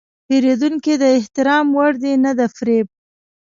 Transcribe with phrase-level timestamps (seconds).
[0.27, 2.87] پیرودونکی د احترام وړ دی، نه د فریب.